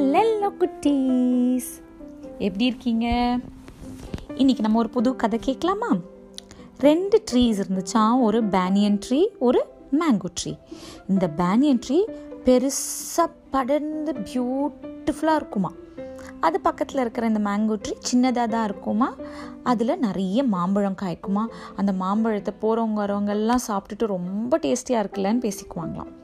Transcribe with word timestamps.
Hello 0.00 0.48
குட்டீஸ். 0.60 1.70
எப்படி 2.38 2.64
இருக்கீங்க? 2.64 3.06
இன்னைக்கு 4.34 4.62
நம்ம 4.62 4.78
ஒரு 4.78 4.88
புது 4.88 5.16
கதை 5.16 5.38
கேட்கலாமா? 5.42 5.96
ரெண்டு 6.78 7.22
ட்ரீஸ் 7.30 7.60
இருந்துச்சா? 7.62 8.20
ஒரு 8.20 8.44
பேனியன் 8.44 8.98
ட்ரீ 9.08 9.26
ஒரு 9.38 9.66
மேங்கோ 10.00 10.30
ட்ரீ 10.42 10.58
இந்த 11.08 11.30
பேனியன் 11.36 11.80
ட்ரீ 11.86 11.98
பெருசாக 12.44 13.26
படர்ந்து 13.50 14.12
பியூட்டிஃபுல்லாக 14.12 15.34
இருக்குமா? 15.34 15.72
அது 16.40 16.60
பக்கத்தில் 16.60 17.00
இருக்கிற 17.00 17.26
இந்த 17.26 17.40
மேங்கோ 17.50 17.78
ட்ரீ 17.82 17.94
சின்னதாக 18.12 18.48
தான் 18.48 18.64
இருக்குமா? 18.64 19.16
அதில் 19.62 19.98
நிறைய 19.98 20.44
மாம்பழம் 20.44 21.00
காய்க்குமா? 21.02 21.46
அந்த 21.76 21.92
மாம்பழத்தை 21.92 22.54
போகிறவங்க 22.62 23.00
வரவங்கெல்லாம் 23.02 23.66
சாப்பிட்டுட்டு 23.68 24.06
ரொம்ப 24.06 24.58
டேஸ்டியாக 24.58 25.04
இருக்குல்லன்னு 25.04 25.44
பேசிக்குவாங்களாம். 25.46 26.14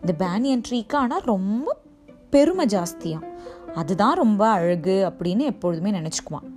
இந்த 0.00 0.26
பேனியன் 0.26 0.62
ட்ரீக்கு 0.70 0.94
ஆனால் 0.94 1.20
ரொம்ப 1.20 1.86
பெருமை 2.30 2.66
ஜாஸ்தியாக 2.66 3.26
அதுதான் 3.74 4.14
ரொம்ப 4.14 4.48
அழகு 4.48 5.12
அப்படின்னு 5.12 5.38
எப்பொழுதுமே 5.38 5.90
நினச்சிக்குவான். 5.90 6.48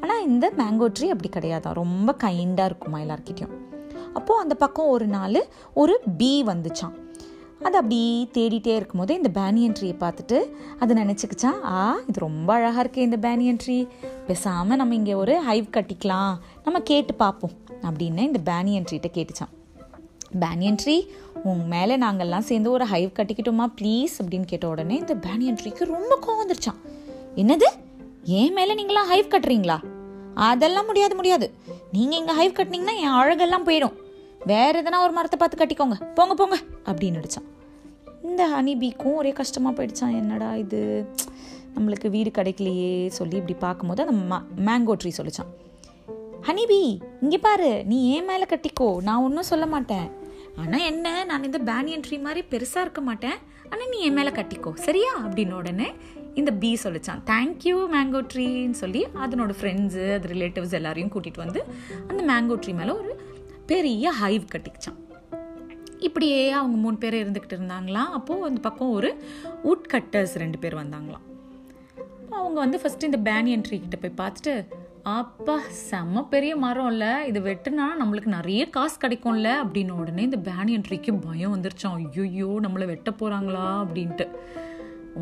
ஆனால் 0.00 0.22
இந்த 0.22 0.52
மேங்கோ 0.56 0.92
ட்ரீ 0.98 1.08
அப்படி 1.08 1.28
கிடையாதான் 1.28 1.72
ரொம்ப 1.72 2.16
கைண்டாக 2.24 2.64
இருக்குமா 2.64 2.98
எல்லாருக்கிட்டையும் 2.98 3.60
அப்போது 4.14 4.40
அந்த 4.40 4.54
பக்கம் 4.54 4.86
ஒரு 4.86 5.06
நாள் 5.06 5.46
ஒரு 5.74 6.00
பீ 6.18 6.32
வந்துச்சான் 6.42 7.00
அது 7.62 7.76
அப்படி 7.76 8.30
தேடிட்டே 8.32 8.66
இருக்கும்போது 8.66 9.14
இந்த 9.14 9.30
பேனியன் 9.40 9.74
ட்ரீயை 9.80 9.96
பார்த்துட்டு 10.00 10.38
அது 10.78 10.94
நினச்சிக்கிச்சான் 10.94 11.62
ஆ 11.64 11.96
இது 12.06 12.20
ரொம்ப 12.20 12.52
அழகாக 12.52 12.88
இருக்கே 12.88 12.96
இந்த 12.96 13.16
பேனியன் 13.28 13.58
ட்ரீ 13.66 13.88
பேசாமல் 14.26 14.76
நம்ம 14.76 14.94
இங்கே 14.94 15.14
ஒரு 15.14 15.42
ஹைவ் 15.48 15.66
கட்டிக்கலாம். 15.72 16.34
நம்ம 16.64 16.80
கேட்டு 16.84 17.14
பார்ப்போம் 17.14 17.50
அப்படின்னு 17.82 18.18
இந்த 18.18 18.52
பேனியன் 18.52 18.84
ட்ரீட்ட 18.90 19.10
கேட்டுச்சான் 19.12 19.61
பேனியன் 20.40 20.78
ட்ரீ 20.84 21.06
உங்க 21.44 21.64
மேலே 21.64 21.96
நாங்கள்லாம் 21.96 22.46
சேர்ந்து 22.48 22.70
ஒரு 22.70 22.84
ஹைவ் 22.84 23.10
கட்டிக்கிட்டோமா 23.18 23.66
ப்ளீஸ் 23.80 24.14
அப்படின்னு 24.18 24.44
கேட்ட 24.44 24.68
உடனே 24.68 24.96
இந்த 24.96 25.14
பேனியன் 25.14 25.58
ட்ரீக்கு 25.60 25.84
ரொம்ப 25.84 26.18
கோவம் 26.24 26.40
வந்துருச்சான் 26.42 26.80
என்னது? 27.36 27.68
ஏன் 28.24 28.52
மேலே 28.52 28.74
நீங்களாம் 28.74 29.10
ஹைவ் 29.12 29.32
கட்டுறீங்களா? 29.34 29.78
அதெல்லாம் 30.34 30.86
முடியாது 30.86 31.14
முடியாது. 31.14 31.52
நீங்கள் 31.92 32.18
இங்கே 32.18 32.32
ஹைவ் 32.32 32.58
கட்டினீங்கன்னா 32.58 32.94
என் 33.04 33.16
அழகெல்லாம் 33.20 33.66
போயிடும். 33.68 33.96
வேற 34.46 34.82
எதனா 34.82 35.00
ஒரு 35.02 35.12
மரத்தை 35.12 35.38
பார்த்து 35.38 35.60
கட்டிக்கோங்க. 35.62 35.96
போங்க 36.14 36.34
போங்க 36.34 36.56
அப்படின்னு 36.84 37.20
அடிச்சான் 37.20 37.48
இந்த 38.24 38.48
ஹனி 38.48 38.72
பீக்கும் 38.82 39.14
ஒரே 39.14 39.32
கஷ்டமாக 39.32 39.72
போயிடுச்சான் 39.76 40.16
என்னடா 40.20 40.54
இது? 40.54 41.08
நம்மளுக்கு 41.76 42.10
வீடு 42.10 42.30
கிடைக்கலையே 42.30 43.08
சொல்லி 43.08 43.36
இப்படி 43.36 43.58
பார்க்கும்போது 43.58 44.06
அந்த 44.06 44.38
மேங்கோ 44.68 44.94
ட்ரீ 45.02 45.12
சொல்லிச்சான். 45.18 45.52
ஹனிபி 46.48 46.98
இங்கே 47.20 47.38
பாரு 47.38 47.84
நீ 47.84 48.10
ஏன் 48.14 48.24
மேலே 48.24 48.46
கட்டிக்கோ. 48.48 49.00
நான் 49.02 49.22
ஒன்றும் 49.22 49.50
சொல்ல 49.50 49.66
மாட்டேன். 49.66 50.06
ஆனால் 50.60 50.84
என்ன 50.90 51.24
நான் 51.24 51.44
இந்த 51.44 51.58
பேனியன் 51.58 52.04
ட்ரீ 52.06 52.16
மாதிரி 52.20 52.40
பெருசாக 52.50 52.84
இருக்க 52.86 53.00
மாட்டேன். 53.00 53.38
ஆனால் 53.70 53.88
நீ 53.88 53.98
என் 54.08 54.16
மேலே 54.18 54.30
கட்டிக்கோ 54.30 54.70
சரியா? 54.86 55.12
அப்படின்னு 55.26 55.54
உடனே 55.60 55.88
இந்த 56.40 56.50
பீ 56.60 56.70
சொல்லிச்சான். 56.82 57.22
தேங்க்யூ 57.30 57.76
மேங்கோ 57.94 58.20
ட்ரீன்னு 58.32 58.78
சொல்லி 58.82 59.02
அதனோட 59.24 59.52
ஃப்ரெண்ட்ஸு 59.60 60.04
அது 60.14 60.28
ரிலேட்டிவ்ஸ் 60.34 60.76
எல்லாரையும் 60.78 61.12
கூட்டிகிட்டு 61.14 61.44
வந்து 61.44 61.62
அந்த 62.08 62.20
மேங்கோ 62.32 62.56
ட்ரீ 62.64 62.74
மேலே 62.80 62.92
ஒரு 63.00 63.12
பெரிய 63.66 64.12
ஹைவ் 64.20 64.44
கட்டிக்கிச்சான் 64.54 65.00
இப்படியே 65.98 66.50
அவங்க 66.50 66.76
மூணு 66.76 66.96
பேர் 67.02 67.16
இருந்துக்கிட்டு 67.22 67.56
இருந்தாங்களாம். 67.58 68.10
அப்போது 68.18 68.44
அந்த 68.44 68.60
பக்கம் 68.60 68.90
ஒரு 68.90 69.10
உட் 69.64 69.84
கட்டர்ஸ் 69.92 70.34
ரெண்டு 70.42 70.58
பேர் 70.58 70.80
வந்தாங்களாம். 70.80 71.26
அவங்க 72.30 72.58
வந்து 72.60 72.80
ஃபஸ்ட்டு 72.82 73.08
இந்த 73.10 73.20
பேனியன் 73.30 73.64
ட்ரீ 73.68 73.76
கிட்ட 73.84 73.96
போய் 73.96 74.18
பார்த்துட்டு 74.22 74.54
அப்பா 75.10 75.54
செம்ம 75.90 76.22
பெரிய 76.32 76.56
மரம் 76.56 76.88
இல்லை 76.90 77.12
இது 77.28 77.40
வெட்டுனா 77.46 77.86
நம்மளுக்கு 78.00 78.30
நிறைய 78.34 78.62
காசு 78.74 78.96
கிடைக்கும்ல 79.04 79.48
அப்படின்னு 79.62 79.90
உடனே 79.90 80.22
இந்த 80.22 80.38
பேனியன் 80.48 80.84
ட்ரீக்கு 80.88 81.12
பயம் 81.24 81.54
வந்துருச்சோம். 81.54 81.96
ஐயோ 82.18 82.50
நம்மளை 82.64 82.86
வெட்ட 82.90 83.10
போகிறாங்களா 83.10 83.64
அப்படின்ட்டு. 83.84 84.26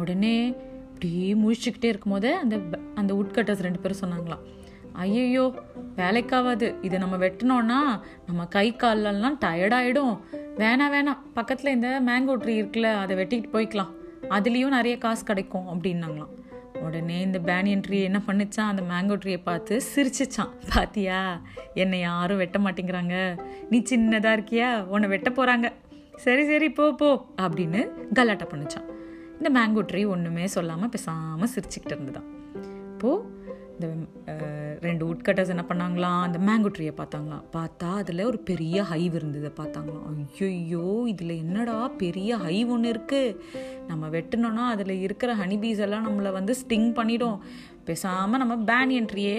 உடனே 0.01 0.35
இப்படியே 0.47 1.29
முழிச்சுக்கிட்டே 1.43 1.91
இருக்கும்போது 1.93 2.37
அந்த 2.37 2.59
அந்த 2.95 3.15
உட்கட்டர்ஸ் 3.15 3.65
ரெண்டு 3.67 3.81
பேரும் 3.85 4.03
சொன்னாங்களாம். 4.03 4.45
ஐயோ 5.05 5.45
வேலைக்காவாது 5.97 6.69
இதை 6.83 6.99
நம்ம 6.99 7.17
வெட்டினோன்னா 7.25 7.81
நம்ம 8.27 8.47
கை 8.57 8.77
காலெல்லாம் 8.77 9.39
டயர்டாயிடும் 9.45 10.15
வேணாம் 10.63 10.95
வேணாம். 10.97 11.23
பக்கத்தில் 11.35 11.75
இந்த 11.75 12.01
மேங்கோ 12.11 12.37
ட்ரீ 12.45 12.57
இருக்குல்ல 12.61 12.91
அதை 13.05 13.17
வெட்டிக்கிட்டு 13.23 13.55
போய்க்கலாம். 13.57 13.95
அதுலேயும் 14.37 14.77
நிறைய 14.79 14.99
காசு 14.99 15.25
கிடைக்கும் 15.25 15.69
அப்படின்னாங்களாம். 15.73 16.35
உடனே 16.75 17.21
இந்த 17.21 17.39
பேனியன் 17.39 17.83
ட்ரீ 17.89 18.03
என்ன 18.03 18.23
பண்ணுச்சான்? 18.27 18.71
அந்த 18.73 18.83
மேங்கோ 18.83 19.19
ட்ரீயை 19.19 19.41
பார்த்து 19.45 19.83
சிரிச்சிச்சான். 19.95 20.53
பாத்தியா? 20.75 21.43
என்னை 21.75 22.01
யாரும் 22.01 22.37
வெட்ட 22.37 22.59
மாட்டேங்கிறாங்க. 22.59 23.41
நீ 23.71 23.83
சின்னதாக 23.91 24.37
இருக்கியா? 24.39 24.87
உன்னை 24.87 25.09
வெட்ட 25.09 25.31
போகிறாங்க 25.31 25.73
சரி 26.17 26.47
சரி 26.47 26.71
போ 26.71 26.93
போ 26.93 27.27
அப்படின்னு 27.43 27.91
கலாட்டா 28.13 28.47
பண்ணுச்சான். 28.47 28.89
இந்த 29.39 29.61
மேங்கோ 29.61 29.83
ட்ரீ 29.93 30.07
ஒன்றுமே 30.07 30.47
சொல்லாமல் 30.47 30.89
பேசாமல் 30.89 31.49
சிரிச்சுக்கிட்டு 31.55 31.91
இருந்துதான். 31.91 32.29
இப்போது 32.93 33.39
இந்த 33.81 34.35
ரெண்டு 34.87 35.05
உட்கட்டர்ஸ் 35.11 35.53
என்ன 35.53 35.65
பண்ணாங்களாம் 35.69 36.23
அந்த 36.25 36.39
மேங்கோ 36.47 36.71
ட்ரீயை 36.77 36.93
பார்த்தாங்களாம் 36.99 37.45
பார்த்தா 37.55 37.89
அதில் 38.01 38.23
ஒரு 38.31 38.39
பெரிய 38.51 38.83
ஹைவ் 38.91 39.15
இருந்ததை 39.19 39.51
பார்த்தாங்களாம். 39.61 40.05
ஐயோ 40.49 40.87
இதில் 41.13 41.35
என்னடா 41.45 41.77
பெரிய 42.03 42.37
ஹைவ் 42.45 42.71
ஒன்று 42.75 42.93
இருக்குது 42.95 43.37
நம்ம 43.91 44.09
வெட்டினோன்னா 44.17 44.65
அதில் 44.75 44.95
இருக்கிற 45.07 45.33
ஹனிபீஸ் 45.43 45.83
எல்லாம் 45.87 46.07
நம்மளை 46.09 46.33
வந்து 46.39 46.55
ஸ்டிங் 46.63 46.91
பண்ணிடும். 46.99 47.39
பேசாமல் 47.89 48.43
நம்ம 48.43 48.57
பேனியன் 48.71 49.11
ட்ரீயே 49.13 49.39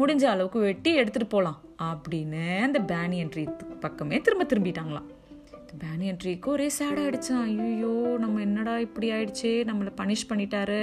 முடிஞ்ச 0.00 0.24
அளவுக்கு 0.34 0.60
வெட்டி 0.68 0.92
எடுத்துகிட்டு 1.00 1.34
போகலாம் 1.36 1.58
அப்படின்னு 1.90 2.44
அந்த 2.68 2.80
பேனியன் 2.92 3.32
ட்ரீ 3.34 3.46
பக்கமே 3.86 4.20
திரும்ப 4.28 4.46
திரும்பிட்டாங்களாம். 4.52 5.08
பேனியன் 5.82 6.20
ட்ரீக்கு 6.22 6.48
ஒரே 6.54 6.68
சேட் 6.76 7.00
ஆகிடுச்சான் 7.00 7.44
ஐயோ 7.48 7.94
நம்ம 8.22 8.40
என்னடா 8.46 8.74
இப்படி 8.86 9.08
ஆயிடுச்சே? 9.16 9.52
நம்மளை 9.70 9.90
பனிஷ் 10.00 10.30
பண்ணிட்டாரு. 10.30 10.82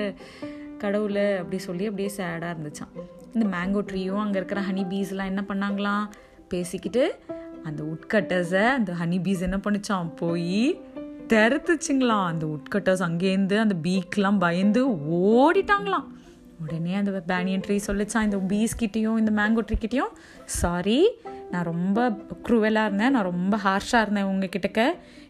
கடவுளை 0.78 1.26
அப்படி 1.38 1.58
சொல்லி 1.58 1.86
அப்படியே 1.86 2.12
சேடாக 2.18 2.54
இருந்துச்சான் 2.56 2.94
இந்த 3.34 3.46
மேங்கோ 3.58 3.82
ட்ரீயும் 3.90 4.24
அங்கே 4.26 4.38
இருக்கிற 4.38 4.62
ஹனி 4.62 4.84
பீஸ்லாம் 4.92 5.32
என்ன 5.32 5.44
பண்ணாங்களாம் 5.48 6.06
பேசிக்கிட்டு 6.48 7.04
அந்த 7.64 7.84
உட்கட்டர்ஸை 7.84 8.64
அந்த 8.78 8.92
ஹனி 8.94 9.22
பீஸ் 9.22 9.42
என்ன 9.42 9.58
பண்ணிச்சான் 9.58 10.12
போய் 10.16 10.82
திறத்துச்சுங்களாம். 11.34 12.26
அந்த 12.26 12.46
உட்கட்டர்ஸ் 12.46 13.04
அங்கேருந்து 13.08 13.56
அந்த 13.60 13.76
பீக்கெலாம் 13.84 14.40
பயந்து 14.40 14.82
ஓடிட்டாங்களாம். 15.22 16.08
உடனே 16.64 16.94
அந்த 16.94 17.24
பேனியன் 17.28 17.64
ட்ரீ 17.68 17.78
சொல்லிச்சான் 17.88 18.24
இந்த 18.24 18.38
பீஸ் 18.38 18.76
கிட்டேயும் 18.84 19.18
இந்த 19.18 19.32
மேங்கோ 19.32 19.64
ட்ரீ 19.70 19.78
கிட்டேயும் 19.80 20.14
சாரி 20.46 21.00
நான் 21.52 21.64
ரொம்ப 21.64 22.18
குருவலாக 22.44 22.86
இருந்தேன். 22.86 23.12
நான் 23.12 23.30
ரொம்ப 23.32 23.58
ஹார்ஷாக 23.58 24.02
இருந்தேன் 24.02 24.26
உங்ககிட்டக்க. 24.26 24.84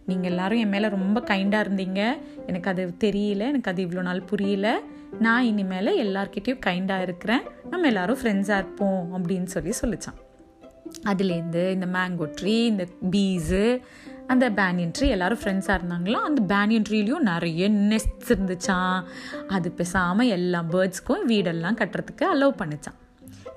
நீங்கள் 0.05 0.31
எல்லோரும் 0.31 0.57
என் 0.57 0.69
மேலே 0.69 0.87
ரொம்ப 0.87 1.19
கைண்டாக 1.19 1.65
இருந்தீங்க. 1.65 2.01
எனக்கு 2.47 2.69
அது 2.69 2.83
தெரியல. 2.99 3.43
எனக்கு 3.53 3.71
அது 3.71 3.83
இவ்வளோ 3.85 4.01
நாள் 4.01 4.21
புரியல. 4.21 4.81
நான் 5.19 5.43
இனிமேல் 5.43 6.07
எல்லார்கிட்டேயும் 6.07 6.59
கைண்டாக 6.65 7.01
இருக்கிறேன். 7.01 7.41
நம்ம 7.69 7.87
எல்லாரும் 7.87 8.17
ஃப்ரெண்ட்ஸாக 8.17 8.57
இருப்போம் 8.57 9.09
அப்படின்னு 9.13 9.43
சொல்லி 9.43 9.73
சொல்லிச்சான். 9.81 10.19
அதுலேருந்து 11.05 11.69
இந்த 11.69 11.85
மேங்கோ 11.85 12.33
ட்ரீ 12.41 12.65
இந்த 12.65 12.87
பீஸு 13.11 13.81
அந்த 14.27 14.49
பேனியன் 14.49 14.91
ட்ரீ 14.99 15.07
எல்லாரும் 15.07 15.37
ஃப்ரெண்ட்ஸாக 15.39 15.79
இருந்தாங்களோ? 15.79 16.11
அந்த 16.11 16.55
பேனியன் 16.55 16.83
ட்ரீலையும் 16.89 17.17
நிறைய 17.17 17.69
நெஸ்ட்ஸ் 17.69 18.27
இருந்துச்சான் 18.27 19.03
அது 19.47 19.71
பேசாமல் 19.71 20.27
எல்லா 20.27 20.63
பேர்ட்ஸ்க்கும் 20.71 21.25
வீடெல்லாம் 21.27 21.79
கட்டுறதுக்கு 21.81 22.25
அலோவ் 22.33 22.59
பண்ணிச்சான். 22.61 22.97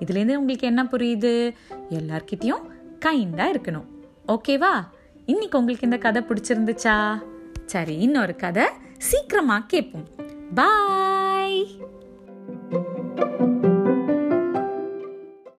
இதுலேருந்து 0.05 0.35
உங்களுக்கு 0.35 0.67
என்ன 0.67 0.83
புரியுது? 0.83 1.55
எல்லார்கிட்டேயும் 1.89 2.65
கைண்டாக 3.05 3.53
இருக்கணும். 3.55 3.85
ஓகேவா 4.27 4.87
இன்னைக்கு 5.25 5.57
உங்களுக்கு 5.57 5.87
இந்த 5.89 5.97
கதை 5.97 6.23
பிடிச்சிருந்துச்சா? 6.29 7.21
சரி 7.65 7.97
இன்னொரு 7.97 8.35
கதை 8.35 8.63
சீக்கிரமாக 8.97 9.65
கேட்போம். 9.67 10.07
பாய் 10.55 11.28
Bye. 11.65 12.08